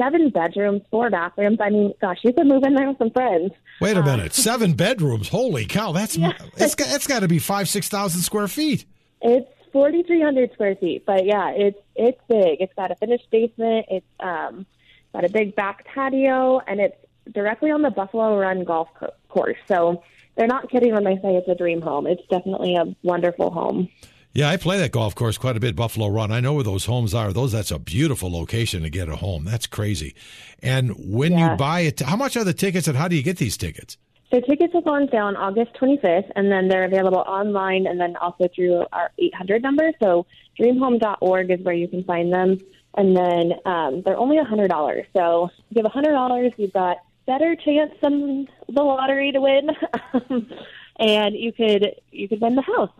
seven 0.00 0.30
bedrooms, 0.30 0.82
four 0.90 1.10
bathrooms. 1.10 1.58
I 1.60 1.70
mean, 1.70 1.92
gosh, 2.00 2.18
you 2.22 2.32
could 2.32 2.46
move 2.46 2.62
in 2.64 2.74
there 2.74 2.88
with 2.88 2.98
some 2.98 3.10
friends. 3.10 3.52
Wait 3.80 3.96
a 3.96 4.00
uh, 4.00 4.04
minute, 4.04 4.32
seven 4.34 4.72
bedrooms? 4.72 5.28
Holy 5.28 5.66
cow! 5.66 5.92
That's 5.92 6.16
yeah. 6.16 6.32
it's 6.56 6.74
got, 6.74 6.88
it's 6.94 7.06
got 7.06 7.20
to 7.20 7.28
be 7.28 7.38
five 7.38 7.68
six 7.68 7.88
thousand 7.88 8.22
square 8.22 8.48
feet. 8.48 8.84
It's 9.22 9.48
4,300 9.72 10.52
square 10.52 10.74
feet, 10.76 11.04
but 11.06 11.24
yeah, 11.24 11.50
it's 11.50 11.78
it's 11.94 12.20
big. 12.28 12.60
It's 12.60 12.72
got 12.74 12.90
a 12.90 12.96
finished 12.96 13.30
basement. 13.30 13.86
It's 13.88 14.06
um, 14.20 14.66
got 15.12 15.24
a 15.24 15.28
big 15.28 15.54
back 15.54 15.84
patio, 15.84 16.60
and 16.66 16.80
it's 16.80 16.96
directly 17.32 17.70
on 17.70 17.82
the 17.82 17.90
Buffalo 17.90 18.38
Run 18.38 18.64
golf 18.64 18.88
course. 19.28 19.58
So 19.68 20.02
they're 20.36 20.46
not 20.46 20.70
kidding 20.70 20.92
when 20.92 21.04
they 21.04 21.16
say 21.16 21.36
it's 21.36 21.48
a 21.48 21.54
dream 21.54 21.82
home. 21.82 22.06
It's 22.06 22.26
definitely 22.28 22.76
a 22.76 22.94
wonderful 23.02 23.50
home. 23.50 23.88
Yeah, 24.32 24.48
I 24.48 24.56
play 24.56 24.78
that 24.78 24.92
golf 24.92 25.16
course 25.16 25.38
quite 25.38 25.56
a 25.56 25.60
bit, 25.60 25.74
Buffalo 25.74 26.06
Run. 26.08 26.30
I 26.30 26.38
know 26.38 26.54
where 26.54 26.62
those 26.62 26.84
homes 26.84 27.14
are. 27.14 27.32
Those 27.32 27.50
that's 27.50 27.72
a 27.72 27.80
beautiful 27.80 28.30
location 28.30 28.82
to 28.82 28.90
get 28.90 29.08
a 29.08 29.16
home. 29.16 29.44
That's 29.44 29.66
crazy. 29.66 30.14
And 30.62 30.92
when 30.96 31.32
yeah. 31.32 31.50
you 31.50 31.56
buy 31.56 31.80
it, 31.80 32.00
how 32.00 32.16
much 32.16 32.36
are 32.36 32.44
the 32.44 32.54
tickets, 32.54 32.86
and 32.86 32.96
how 32.96 33.08
do 33.08 33.16
you 33.16 33.22
get 33.24 33.38
these 33.38 33.56
tickets? 33.56 33.96
So 34.32 34.40
tickets 34.40 34.72
will 34.72 34.82
go 34.82 34.94
on 34.94 35.08
sale 35.10 35.24
on 35.24 35.36
August 35.36 35.72
25th, 35.80 36.30
and 36.36 36.52
then 36.52 36.68
they're 36.68 36.84
available 36.84 37.24
online 37.26 37.88
and 37.88 38.00
then 38.00 38.14
also 38.16 38.48
through 38.54 38.86
our 38.92 39.10
800 39.18 39.62
number. 39.62 39.90
So 40.00 40.26
dreamhome.org 40.60 41.50
is 41.50 41.60
where 41.62 41.74
you 41.74 41.88
can 41.88 42.04
find 42.04 42.32
them. 42.32 42.58
And 42.96 43.16
then 43.16 43.52
um, 43.66 44.02
they're 44.04 44.16
only 44.16 44.36
$100. 44.36 45.06
So 45.16 45.50
if 45.70 45.76
you 45.76 45.82
have 45.82 45.92
$100, 45.92 46.52
you've 46.56 46.72
got 46.72 46.98
better 47.26 47.56
chance 47.56 47.92
than 48.00 48.46
the 48.68 48.82
lottery 48.82 49.32
to 49.32 49.40
win, 49.40 49.70
and 50.98 51.34
you 51.34 51.52
could 51.52 51.94
you 52.10 52.28
could 52.28 52.40
win 52.40 52.56
the 52.56 52.62
house. 52.62 52.90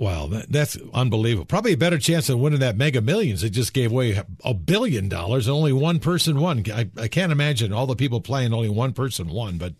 Wow, 0.00 0.28
that, 0.28 0.50
that's 0.50 0.78
unbelievable. 0.94 1.44
Probably 1.44 1.74
a 1.74 1.76
better 1.76 1.98
chance 1.98 2.30
of 2.30 2.38
winning 2.38 2.60
that 2.60 2.74
Mega 2.74 3.02
Millions. 3.02 3.44
It 3.44 3.50
just 3.50 3.74
gave 3.74 3.92
away 3.92 4.18
a 4.42 4.54
billion 4.54 5.10
dollars, 5.10 5.46
and 5.46 5.54
only 5.54 5.74
one 5.74 5.98
person 5.98 6.40
won. 6.40 6.64
I, 6.72 6.88
I 6.96 7.06
can't 7.06 7.30
imagine 7.30 7.70
all 7.70 7.86
the 7.86 7.94
people 7.94 8.22
playing, 8.22 8.54
only 8.54 8.70
one 8.70 8.94
person 8.94 9.28
won, 9.28 9.58
but 9.58 9.74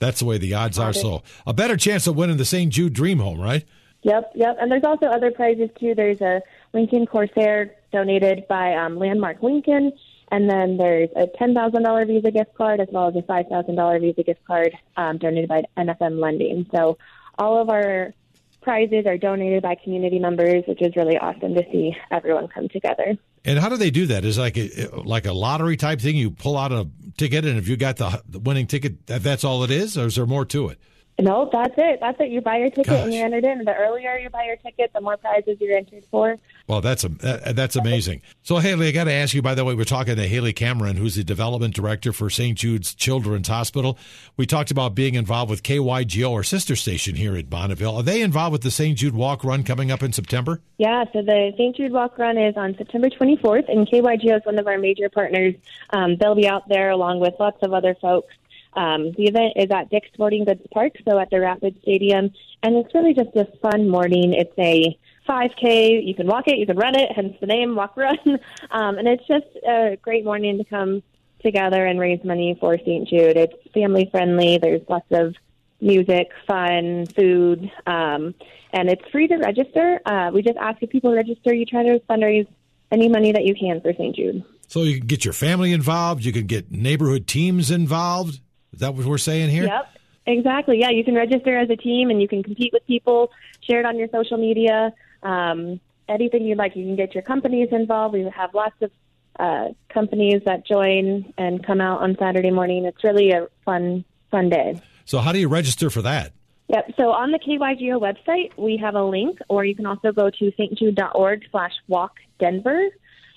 that's 0.00 0.18
the 0.18 0.24
way 0.24 0.38
the 0.38 0.54
odds 0.54 0.76
are. 0.76 0.92
So 0.92 1.22
a 1.46 1.54
better 1.54 1.76
chance 1.76 2.08
of 2.08 2.16
winning 2.16 2.36
the 2.36 2.44
St. 2.44 2.72
Jude 2.72 2.94
Dream 2.94 3.20
Home, 3.20 3.40
right? 3.40 3.64
Yep, 4.02 4.32
yep. 4.34 4.56
And 4.60 4.72
there's 4.72 4.82
also 4.82 5.06
other 5.06 5.30
prizes 5.30 5.70
too. 5.78 5.94
There's 5.94 6.20
a 6.20 6.42
Lincoln 6.72 7.06
Corsair 7.06 7.76
donated 7.92 8.48
by 8.48 8.74
um, 8.74 8.98
Landmark 8.98 9.40
Lincoln, 9.40 9.92
and 10.32 10.50
then 10.50 10.78
there's 10.78 11.10
a 11.14 11.28
ten 11.38 11.54
thousand 11.54 11.84
dollar 11.84 12.04
Visa 12.06 12.32
gift 12.32 12.54
card 12.54 12.80
as 12.80 12.88
well 12.90 13.06
as 13.06 13.14
a 13.14 13.22
five 13.22 13.46
thousand 13.46 13.76
dollar 13.76 14.00
Visa 14.00 14.24
gift 14.24 14.44
card 14.46 14.76
um, 14.96 15.18
donated 15.18 15.48
by 15.48 15.62
NFM 15.76 16.18
Lending. 16.18 16.66
So 16.74 16.98
all 17.38 17.62
of 17.62 17.70
our 17.70 18.14
prizes 18.60 19.06
are 19.06 19.16
donated 19.16 19.62
by 19.62 19.74
community 19.74 20.18
members, 20.18 20.64
which 20.66 20.82
is 20.82 20.94
really 20.96 21.16
awesome 21.18 21.54
to 21.54 21.62
see 21.70 21.96
everyone 22.10 22.48
come 22.48 22.68
together. 22.68 23.16
And 23.44 23.58
how 23.58 23.68
do 23.68 23.76
they 23.76 23.90
do 23.90 24.06
that? 24.06 24.24
Is 24.24 24.38
like 24.38 24.58
a 24.58 24.90
like 25.04 25.26
a 25.26 25.32
lottery 25.32 25.76
type 25.76 26.00
thing? 26.00 26.16
You 26.16 26.30
pull 26.30 26.58
out 26.58 26.72
a 26.72 26.88
ticket, 27.16 27.44
and 27.46 27.58
if 27.58 27.68
you 27.68 27.76
got 27.76 27.96
the, 27.96 28.22
the 28.28 28.38
winning 28.38 28.66
ticket, 28.66 29.06
that, 29.06 29.22
that's 29.22 29.44
all 29.44 29.64
it 29.64 29.70
is, 29.70 29.96
or 29.96 30.06
is 30.06 30.16
there 30.16 30.26
more 30.26 30.44
to 30.46 30.68
it? 30.68 30.78
No, 31.18 31.48
that's 31.52 31.74
it. 31.76 31.98
That's 32.00 32.18
it. 32.20 32.30
You 32.30 32.40
buy 32.40 32.58
your 32.58 32.70
ticket 32.70 32.86
Gosh. 32.86 33.04
and 33.04 33.12
you 33.12 33.22
enter 33.22 33.38
it 33.38 33.44
in. 33.44 33.64
The 33.64 33.74
earlier 33.74 34.16
you 34.18 34.30
buy 34.30 34.44
your 34.44 34.56
ticket, 34.56 34.92
the 34.94 35.00
more 35.00 35.16
prizes 35.16 35.58
you're 35.60 35.76
entered 35.76 36.04
for. 36.10 36.36
Well, 36.70 36.80
that's 36.80 37.04
uh, 37.04 37.52
that's 37.52 37.74
amazing. 37.74 38.22
So, 38.44 38.58
Haley, 38.58 38.86
I 38.86 38.92
got 38.92 39.04
to 39.04 39.12
ask 39.12 39.34
you. 39.34 39.42
By 39.42 39.56
the 39.56 39.64
way, 39.64 39.74
we're 39.74 39.82
talking 39.82 40.14
to 40.14 40.28
Haley 40.28 40.52
Cameron, 40.52 40.94
who's 40.94 41.16
the 41.16 41.24
development 41.24 41.74
director 41.74 42.12
for 42.12 42.30
St. 42.30 42.56
Jude's 42.56 42.94
Children's 42.94 43.48
Hospital. 43.48 43.98
We 44.36 44.46
talked 44.46 44.70
about 44.70 44.94
being 44.94 45.16
involved 45.16 45.50
with 45.50 45.64
KYGO, 45.64 46.32
our 46.32 46.44
sister 46.44 46.76
station 46.76 47.16
here 47.16 47.36
at 47.36 47.50
Bonneville. 47.50 47.96
Are 47.96 48.02
they 48.04 48.22
involved 48.22 48.52
with 48.52 48.62
the 48.62 48.70
St. 48.70 48.96
Jude 48.96 49.16
Walk 49.16 49.42
Run 49.42 49.64
coming 49.64 49.90
up 49.90 50.04
in 50.04 50.12
September? 50.12 50.60
Yeah, 50.78 51.02
so 51.12 51.22
the 51.22 51.52
St. 51.56 51.74
Jude 51.74 51.90
Walk 51.90 52.16
Run 52.16 52.38
is 52.38 52.56
on 52.56 52.76
September 52.78 53.10
24th, 53.10 53.68
and 53.68 53.88
KYGO 53.88 54.36
is 54.36 54.46
one 54.46 54.60
of 54.60 54.68
our 54.68 54.78
major 54.78 55.08
partners. 55.08 55.56
Um, 55.92 56.18
they'll 56.20 56.36
be 56.36 56.46
out 56.46 56.68
there 56.68 56.90
along 56.90 57.18
with 57.18 57.34
lots 57.40 57.58
of 57.62 57.72
other 57.72 57.96
folks. 58.00 58.32
Um, 58.74 59.10
the 59.16 59.24
event 59.24 59.54
is 59.56 59.72
at 59.72 59.90
Dick's 59.90 60.10
Sporting 60.14 60.44
Goods 60.44 60.64
Park, 60.72 60.92
so 61.04 61.18
at 61.18 61.30
the 61.30 61.40
Rapid 61.40 61.82
Stadium, 61.82 62.30
and 62.62 62.76
it's 62.76 62.94
really 62.94 63.12
just 63.12 63.34
a 63.34 63.46
fun 63.60 63.88
morning. 63.88 64.34
It's 64.34 64.56
a 64.56 64.96
5K. 65.28 66.06
You 66.06 66.14
can 66.14 66.26
walk 66.26 66.48
it, 66.48 66.58
you 66.58 66.66
can 66.66 66.76
run 66.76 66.94
it, 66.96 67.10
hence 67.12 67.36
the 67.40 67.46
name 67.46 67.74
Walk 67.74 67.96
Run. 67.96 68.18
Um, 68.72 68.98
and 68.98 69.08
it's 69.08 69.26
just 69.26 69.46
a 69.66 69.98
great 70.00 70.24
morning 70.24 70.58
to 70.58 70.64
come 70.64 71.02
together 71.42 71.84
and 71.84 71.98
raise 71.98 72.22
money 72.24 72.56
for 72.60 72.78
St. 72.78 73.08
Jude. 73.08 73.36
It's 73.36 73.54
family 73.74 74.08
friendly. 74.10 74.58
There's 74.58 74.82
lots 74.88 75.06
of 75.10 75.34
music, 75.80 76.28
fun, 76.46 77.06
food, 77.06 77.70
um, 77.86 78.34
and 78.72 78.88
it's 78.88 79.02
free 79.10 79.26
to 79.26 79.36
register. 79.36 80.00
Uh, 80.06 80.30
we 80.32 80.42
just 80.42 80.56
ask 80.56 80.80
if 80.82 80.90
people 80.90 81.12
register, 81.12 81.52
you 81.52 81.64
try 81.64 81.82
to 81.82 81.98
fundraise 82.08 82.46
any 82.92 83.08
money 83.08 83.32
that 83.32 83.44
you 83.44 83.54
can 83.54 83.80
for 83.80 83.92
St. 83.92 84.14
Jude. 84.14 84.44
So 84.68 84.82
you 84.82 84.98
can 84.98 85.08
get 85.08 85.24
your 85.24 85.34
family 85.34 85.72
involved. 85.72 86.24
You 86.24 86.32
can 86.32 86.46
get 86.46 86.70
neighborhood 86.70 87.26
teams 87.26 87.70
involved. 87.70 88.40
Is 88.72 88.80
that 88.80 88.94
what 88.94 89.04
we're 89.04 89.18
saying 89.18 89.50
here? 89.50 89.64
Yep. 89.64 89.88
Exactly. 90.26 90.78
Yeah, 90.78 90.90
you 90.90 91.02
can 91.02 91.14
register 91.14 91.58
as 91.58 91.70
a 91.70 91.76
team 91.76 92.10
and 92.10 92.22
you 92.22 92.28
can 92.28 92.42
compete 92.42 92.72
with 92.72 92.86
people, 92.86 93.32
share 93.62 93.80
it 93.80 93.86
on 93.86 93.98
your 93.98 94.08
social 94.12 94.36
media 94.36 94.92
um, 95.22 95.80
anything 96.08 96.44
you'd 96.44 96.58
like. 96.58 96.76
You 96.76 96.84
can 96.84 96.96
get 96.96 97.14
your 97.14 97.22
companies 97.22 97.68
involved. 97.72 98.14
We 98.14 98.22
have 98.34 98.54
lots 98.54 98.76
of 98.80 98.90
uh, 99.38 99.68
companies 99.88 100.42
that 100.46 100.66
join 100.66 101.32
and 101.38 101.64
come 101.64 101.80
out 101.80 102.02
on 102.02 102.16
Saturday 102.18 102.50
morning. 102.50 102.84
It's 102.84 103.02
really 103.02 103.30
a 103.30 103.48
fun, 103.64 104.04
fun 104.30 104.50
day. 104.50 104.80
So, 105.04 105.18
how 105.18 105.32
do 105.32 105.38
you 105.38 105.48
register 105.48 105.90
for 105.90 106.02
that? 106.02 106.32
Yep. 106.68 106.92
So 106.96 107.10
on 107.10 107.32
the 107.32 107.38
KYGO 107.40 108.00
website, 108.00 108.56
we 108.56 108.76
have 108.76 108.94
a 108.94 109.02
link, 109.02 109.40
or 109.48 109.64
you 109.64 109.74
can 109.74 109.86
also 109.86 110.12
go 110.12 110.30
to 110.30 110.52
stjude.org 110.52 111.42
slash 111.50 111.72
walk 111.88 112.12
Denver. 112.38 112.90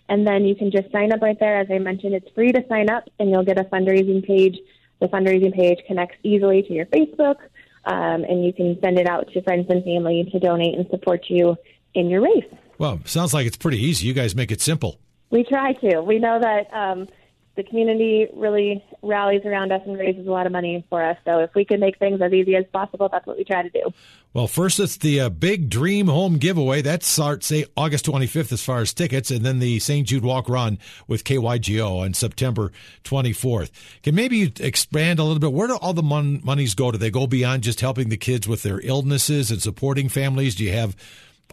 And 0.07 0.27
then 0.27 0.45
you 0.45 0.53
can 0.53 0.69
just 0.69 0.91
sign 0.91 1.11
up 1.11 1.21
right 1.21 1.39
there. 1.39 1.59
As 1.59 1.67
I 1.71 1.79
mentioned, 1.79 2.13
it's 2.13 2.29
free 2.35 2.51
to 2.51 2.63
sign 2.69 2.91
up, 2.91 3.09
and 3.17 3.31
you'll 3.31 3.43
get 3.43 3.59
a 3.59 3.63
fundraising 3.63 4.23
page. 4.23 4.59
The 4.99 5.07
fundraising 5.07 5.51
page 5.51 5.79
connects 5.87 6.17
easily 6.21 6.61
to 6.61 6.73
your 6.73 6.85
Facebook, 6.85 7.37
um, 7.85 8.23
and 8.23 8.45
you 8.45 8.53
can 8.53 8.77
send 8.81 8.97
it 8.97 9.07
out 9.07 9.27
to 9.33 9.41
friends 9.41 9.67
and 9.69 9.83
family 9.83 10.27
to 10.31 10.39
donate 10.39 10.75
and 10.75 10.87
support 10.89 11.25
you 11.27 11.55
in 11.93 12.09
your 12.09 12.21
race. 12.21 12.45
Well, 12.77 12.99
sounds 13.05 13.33
like 13.33 13.45
it's 13.45 13.57
pretty 13.57 13.77
easy. 13.77 14.07
You 14.07 14.13
guys 14.13 14.35
make 14.35 14.51
it 14.51 14.61
simple. 14.61 14.99
We 15.29 15.43
try 15.43 15.73
to. 15.73 16.01
We 16.01 16.19
know 16.19 16.39
that 16.39 16.73
um, 16.73 17.07
the 17.55 17.63
community 17.63 18.27
really 18.33 18.83
rallies 19.03 19.41
around 19.45 19.71
us 19.71 19.81
and 19.85 19.97
raises 19.97 20.25
a 20.25 20.31
lot 20.31 20.47
of 20.47 20.51
money 20.51 20.83
for 20.89 21.03
us. 21.03 21.17
So 21.23 21.39
if 21.39 21.53
we 21.53 21.65
can 21.65 21.79
make 21.79 21.99
things 21.99 22.19
as 22.19 22.33
easy 22.33 22.55
as 22.55 22.65
possible, 22.73 23.09
that's 23.11 23.27
what 23.27 23.37
we 23.37 23.43
try 23.43 23.61
to 23.61 23.69
do. 23.69 23.93
Well, 24.33 24.47
first 24.47 24.79
it's 24.79 24.97
the 24.97 25.21
uh, 25.21 25.29
big 25.29 25.69
Dream 25.69 26.07
Home 26.07 26.37
giveaway. 26.37 26.81
That 26.81 27.03
starts 27.03 27.45
say 27.45 27.65
August 27.77 28.07
25th 28.07 28.51
as 28.51 28.63
far 28.63 28.79
as 28.79 28.91
tickets, 28.91 29.29
and 29.29 29.45
then 29.45 29.59
the 29.59 29.77
St. 29.79 30.07
Jude 30.07 30.25
Walk 30.25 30.49
Run 30.49 30.79
with 31.07 31.23
KYGO 31.23 31.99
on 31.99 32.15
September 32.15 32.71
24th. 33.03 33.69
Can 34.01 34.15
maybe 34.15 34.37
you 34.37 34.51
expand 34.59 35.19
a 35.19 35.23
little 35.23 35.39
bit? 35.39 35.53
Where 35.53 35.67
do 35.67 35.75
all 35.75 35.93
the 35.93 36.01
mon- 36.01 36.41
monies 36.43 36.73
go? 36.73 36.91
Do 36.91 36.97
they 36.97 37.11
go 37.11 37.27
beyond 37.27 37.61
just 37.61 37.81
helping 37.81 38.09
the 38.09 38.17
kids 38.17 38.47
with 38.47 38.63
their 38.63 38.79
illnesses 38.83 39.51
and 39.51 39.61
supporting 39.61 40.09
families? 40.09 40.55
Do 40.55 40.63
you 40.63 40.73
have 40.73 40.95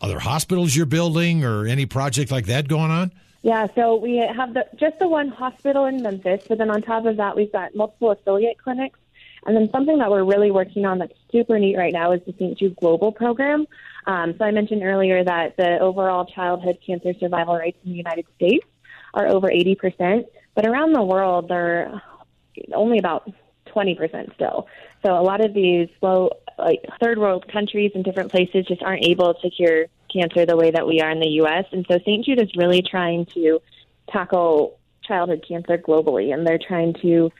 other 0.00 0.20
hospitals 0.20 0.74
you're 0.74 0.86
building 0.86 1.44
or 1.44 1.66
any 1.66 1.84
project 1.84 2.30
like 2.30 2.46
that 2.46 2.68
going 2.68 2.90
on? 2.90 3.12
Yeah, 3.42 3.68
so 3.74 3.96
we 3.96 4.16
have 4.16 4.52
the, 4.52 4.66
just 4.76 4.98
the 4.98 5.08
one 5.08 5.28
hospital 5.28 5.86
in 5.86 6.02
Memphis, 6.02 6.42
but 6.48 6.58
then 6.58 6.70
on 6.70 6.82
top 6.82 7.06
of 7.06 7.16
that, 7.16 7.36
we've 7.36 7.50
got 7.50 7.74
multiple 7.74 8.10
affiliate 8.10 8.58
clinics. 8.58 8.98
And 9.46 9.56
then 9.56 9.70
something 9.72 9.98
that 9.98 10.10
we're 10.10 10.24
really 10.24 10.50
working 10.50 10.84
on 10.84 10.98
that's 10.98 11.14
super 11.32 11.58
neat 11.58 11.78
right 11.78 11.92
now 11.92 12.12
is 12.12 12.20
the 12.26 12.34
St. 12.38 12.58
Jude 12.58 12.76
Global 12.76 13.10
Program. 13.10 13.66
Um, 14.06 14.34
so 14.36 14.44
I 14.44 14.50
mentioned 14.50 14.82
earlier 14.82 15.24
that 15.24 15.56
the 15.56 15.78
overall 15.78 16.26
childhood 16.26 16.78
cancer 16.84 17.14
survival 17.18 17.56
rates 17.56 17.78
in 17.84 17.92
the 17.92 17.96
United 17.96 18.26
States 18.36 18.66
are 19.14 19.26
over 19.26 19.48
80%, 19.48 20.26
but 20.54 20.66
around 20.66 20.92
the 20.92 21.02
world, 21.02 21.48
they're 21.48 22.02
only 22.74 22.98
about 22.98 23.32
20% 23.74 24.34
still. 24.34 24.68
So 25.04 25.18
a 25.18 25.22
lot 25.22 25.42
of 25.42 25.54
these 25.54 25.88
low, 26.02 26.30
like 26.58 26.80
third 27.00 27.18
world 27.18 27.50
countries 27.50 27.92
and 27.94 28.04
different 28.04 28.30
places 28.30 28.66
just 28.66 28.82
aren't 28.82 29.04
able 29.06 29.34
to 29.34 29.50
cure 29.50 29.86
cancer 30.12 30.46
the 30.46 30.56
way 30.56 30.70
that 30.70 30.86
we 30.86 31.00
are 31.00 31.10
in 31.10 31.20
the 31.20 31.28
U.S. 31.28 31.66
And 31.72 31.86
so 31.90 31.98
St. 31.98 32.24
Jude 32.24 32.40
is 32.40 32.50
really 32.56 32.82
trying 32.82 33.26
to 33.26 33.60
tackle 34.10 34.78
childhood 35.02 35.44
cancer 35.46 35.78
globally, 35.78 36.32
and 36.32 36.46
they're 36.46 36.58
trying 36.58 36.94
to 37.02 37.30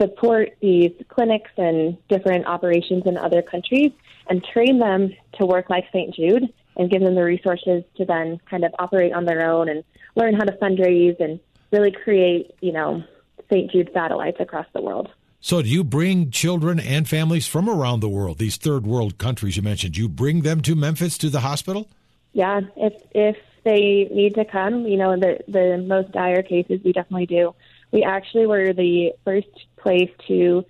support 0.00 0.56
these 0.60 0.92
clinics 1.08 1.50
and 1.56 1.96
different 2.08 2.46
operations 2.46 3.04
in 3.06 3.16
other 3.16 3.42
countries 3.42 3.92
and 4.28 4.44
train 4.44 4.78
them 4.78 5.12
to 5.34 5.46
work 5.46 5.68
like 5.68 5.84
St. 5.92 6.14
Jude 6.14 6.44
and 6.76 6.90
give 6.90 7.02
them 7.02 7.14
the 7.14 7.24
resources 7.24 7.82
to 7.96 8.04
then 8.04 8.40
kind 8.48 8.64
of 8.64 8.72
operate 8.78 9.12
on 9.12 9.24
their 9.24 9.50
own 9.50 9.68
and 9.68 9.82
learn 10.14 10.34
how 10.34 10.44
to 10.44 10.52
fundraise 10.52 11.18
and 11.20 11.40
really 11.72 11.90
create, 11.90 12.54
you 12.60 12.72
know, 12.72 13.02
St. 13.50 13.70
Jude 13.70 13.90
satellites 13.92 14.38
across 14.40 14.66
the 14.72 14.80
world. 14.80 15.08
So, 15.40 15.62
do 15.62 15.68
you 15.68 15.84
bring 15.84 16.30
children 16.30 16.80
and 16.80 17.08
families 17.08 17.46
from 17.46 17.68
around 17.68 18.00
the 18.00 18.08
world, 18.08 18.38
these 18.38 18.56
third 18.56 18.86
world 18.86 19.18
countries 19.18 19.56
you 19.56 19.62
mentioned? 19.62 19.96
You 19.96 20.08
bring 20.08 20.42
them 20.42 20.60
to 20.62 20.74
Memphis 20.74 21.16
to 21.18 21.30
the 21.30 21.40
hospital? 21.40 21.88
Yeah, 22.32 22.60
if 22.76 22.94
if 23.12 23.36
they 23.64 24.08
need 24.12 24.34
to 24.34 24.44
come, 24.44 24.86
you 24.86 24.96
know, 24.96 25.16
the 25.16 25.38
the 25.48 25.78
most 25.78 26.12
dire 26.12 26.42
cases, 26.42 26.80
we 26.84 26.92
definitely 26.92 27.26
do. 27.26 27.54
We 27.90 28.02
actually 28.02 28.46
were 28.46 28.72
the 28.72 29.12
first 29.24 29.48
place 29.76 30.10
to 30.28 30.64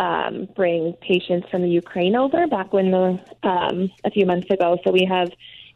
um, 0.00 0.48
bring 0.54 0.94
patients 1.00 1.48
from 1.50 1.62
the 1.62 1.68
Ukraine 1.68 2.16
over 2.16 2.46
back 2.46 2.72
when 2.72 2.90
the 2.90 3.20
um, 3.42 3.90
a 4.04 4.10
few 4.10 4.26
months 4.26 4.50
ago. 4.50 4.78
So 4.84 4.92
we 4.92 5.04
have 5.04 5.30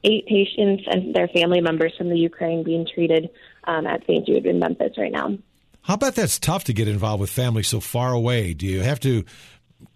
eight 0.05 0.27
patients 0.27 0.85
and 0.87 1.15
their 1.15 1.29
family 1.29 1.61
members 1.61 1.93
from 1.97 2.09
the 2.09 2.19
Ukraine 2.19 2.65
being 2.65 2.87
treated 2.93 3.31
um, 3.65 3.87
at 3.87 4.03
St. 4.07 4.27
Jude 4.27 4.47
in 4.47 4.59
Memphis 4.59 4.99
right 4.99 5.13
now. 5.13 5.39
How 5.83 5.95
about 5.95 6.15
that's 6.15 6.39
tough 6.39 6.65
to 6.65 6.73
get 6.73 6.87
involved 6.87 7.21
with 7.21 7.31
families 7.31 7.67
so 7.67 7.81
far 7.81 8.13
away? 8.13 8.55
Do 8.55 8.67
you 8.67 8.81
have 8.83 9.01
to 9.01 9.25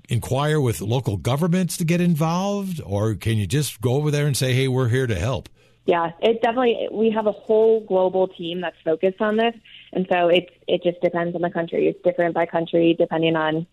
inquire 0.08 0.60
with 0.60 0.80
local 0.80 1.16
governments 1.16 1.76
to 1.78 1.84
get 1.84 2.00
involved, 2.00 2.80
or 2.84 3.14
can 3.14 3.36
you 3.36 3.46
just 3.46 3.80
go 3.80 3.94
over 3.94 4.10
there 4.10 4.26
and 4.26 4.36
say, 4.36 4.52
"Hey, 4.54 4.68
we're 4.68 4.88
here 4.88 5.06
to 5.06 5.14
help"? 5.14 5.48
Yeah, 5.86 6.10
it 6.20 6.42
definitely. 6.42 6.88
We 6.90 7.10
have 7.10 7.26
a 7.26 7.32
whole 7.32 7.80
global 7.80 8.28
team 8.28 8.60
that's 8.60 8.76
focused 8.84 9.20
on 9.20 9.36
this, 9.36 9.54
and 9.92 10.06
so 10.10 10.28
it 10.28 10.50
it 10.66 10.82
just 10.82 11.00
depends 11.00 11.34
on 11.34 11.42
the 11.42 11.50
country. 11.50 11.88
It's 11.88 12.02
different 12.02 12.34
by 12.34 12.46
country 12.46 12.96
depending 12.98 13.36
on 13.36 13.66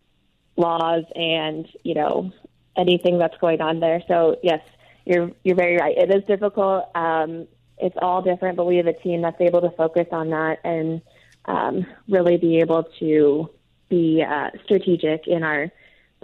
laws 0.55 1.03
and 1.15 1.67
you 1.83 1.95
know 1.95 2.31
anything 2.77 3.17
that's 3.17 3.37
going 3.37 3.61
on 3.61 3.79
there. 3.79 4.03
So 4.07 4.37
yes, 4.43 4.61
you're 5.05 5.31
you're 5.43 5.55
very 5.55 5.77
right. 5.77 5.97
It 5.97 6.13
is 6.13 6.23
difficult. 6.25 6.85
Um, 6.95 7.47
it's 7.79 7.95
all 8.01 8.21
different, 8.21 8.57
but 8.57 8.65
we 8.65 8.77
have 8.77 8.87
a 8.87 8.93
team 8.93 9.21
that's 9.23 9.41
able 9.41 9.61
to 9.61 9.71
focus 9.71 10.07
on 10.11 10.29
that 10.29 10.59
and 10.63 11.01
um, 11.45 11.85
really 12.07 12.37
be 12.37 12.59
able 12.59 12.83
to 12.99 13.49
be 13.89 14.23
uh, 14.27 14.49
strategic 14.63 15.27
in 15.27 15.43
our 15.43 15.71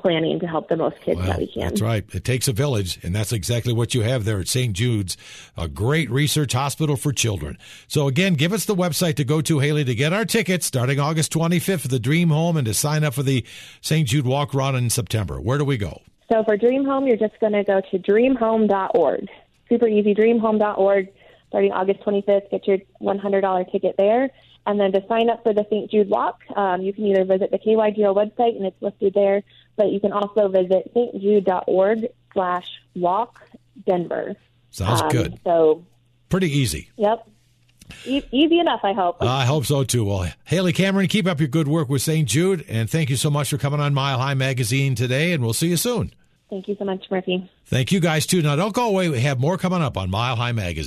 planning 0.02 0.40
to 0.40 0.48
help 0.48 0.70
the 0.70 0.76
most 0.76 1.00
kids 1.02 1.18
well, 1.18 1.28
that 1.28 1.40
we 1.40 1.48
can. 1.48 1.70
That's 1.70 1.82
right. 1.82 2.04
It 2.14 2.24
takes 2.24 2.48
a 2.48 2.54
village, 2.54 3.00
and 3.04 3.16
that's 3.16 3.32
exactly 3.32 3.74
what 3.74 3.94
you 3.94 4.02
have 4.02 4.26
there 4.26 4.40
at 4.40 4.48
St. 4.48 4.74
Jude's, 4.74 5.18
a 5.58 5.68
great 5.68 6.10
research 6.10 6.54
hospital 6.54 6.96
for 6.96 7.12
children. 7.12 7.58
So 7.88 8.08
again, 8.08 8.34
give 8.34 8.54
us 8.54 8.66
the 8.66 8.76
website 8.76 9.16
to 9.16 9.24
go 9.24 9.42
to, 9.42 9.60
Haley, 9.60 9.84
to 9.86 9.96
get 9.96 10.14
our 10.14 10.26
tickets 10.26 10.66
starting 10.66 11.00
August 11.00 11.32
25th 11.34 11.82
for 11.82 11.88
the 11.88 12.00
Dream 12.00 12.30
Home 12.30 12.58
and 12.58 12.66
to 12.66 12.74
sign 12.74 13.04
up 13.04 13.14
for 13.14 13.24
the 13.24 13.46
St. 13.82 14.08
Jude 14.08 14.26
Walk 14.26 14.54
Run 14.54 14.76
in 14.76 14.90
September. 14.90 15.40
Where 15.40 15.58
do 15.58 15.66
we 15.66 15.78
go? 15.78 16.02
So 16.32 16.44
for 16.44 16.58
Dream 16.58 16.86
Home, 16.86 17.08
you're 17.08 17.18
just 17.18 17.40
going 17.40 17.54
to 17.54 17.64
go 17.64 17.82
to 17.92 17.98
dreamhome.org. 17.98 19.28
Super 19.68 19.88
easy, 19.88 20.14
dreamhome.org. 20.14 21.10
Starting 21.50 21.72
August 21.72 22.02
25th, 22.02 22.52
get 22.52 22.68
your 22.68 22.78
$100 23.02 23.72
ticket 23.72 23.96
there. 23.98 24.30
And 24.68 24.80
then 24.80 24.92
to 24.92 25.04
sign 25.08 25.30
up 25.32 25.42
for 25.42 25.52
the 25.52 25.66
St. 25.70 25.90
Jude 25.90 26.10
Walk, 26.10 26.42
um, 26.56 26.82
you 26.82 26.94
can 26.94 27.06
either 27.08 27.26
visit 27.26 27.50
the 27.50 27.58
KYGO 27.58 28.14
website 28.14 28.56
and 28.56 28.66
it's 28.66 28.80
listed 28.82 29.16
there, 29.16 29.42
but 29.80 29.94
you 29.94 30.02
can 30.02 30.12
also 30.12 30.50
visit 30.50 30.94
stjude.org 30.94 32.08
slash 32.34 32.68
walk 32.96 33.42
Denver. 33.88 34.36
Sounds 34.72 35.02
um, 35.02 35.10
good. 35.10 35.40
So 35.46 35.86
pretty 36.28 36.52
easy. 36.52 36.92
Yep. 36.98 37.26
E- 38.06 38.22
easy 38.32 38.60
enough, 38.60 38.82
I 38.84 38.92
hope. 38.92 39.24
I 39.24 39.46
hope 39.46 39.66
so 39.66 39.86
too. 39.86 40.04
Well, 40.04 40.28
Haley 40.44 40.74
Cameron, 40.74 41.08
keep 41.08 41.26
up 41.26 41.40
your 41.40 41.48
good 41.48 41.70
work 41.70 41.88
with 41.88 42.02
St. 42.02 42.28
Jude, 42.28 42.66
and 42.68 42.90
thank 42.90 43.10
you 43.10 43.16
so 43.16 43.30
much 43.30 43.50
for 43.50 43.58
coming 43.58 43.80
on 43.80 43.94
Mile 43.94 44.20
High 44.20 44.34
Magazine 44.34 44.96
today, 44.96 45.32
and 45.32 45.42
we'll 45.42 45.54
see 45.54 45.70
you 45.70 45.78
soon. 45.78 46.14
Thank 46.50 46.68
you 46.68 46.76
so 46.78 46.84
much, 46.84 47.06
Murphy. 47.10 47.50
Thank 47.66 47.94
you 47.94 48.02
guys 48.02 48.26
too. 48.26 48.42
Now, 48.42 48.58
don't 48.58 48.74
go 48.74 48.90
away. 48.90 49.08
We 49.08 49.22
have 49.22 49.40
more 49.40 49.58
coming 49.58 49.82
up 49.82 49.96
on 49.96 50.10
Mile 50.10 50.36
High 50.36 50.52
Magazine. 50.52 50.86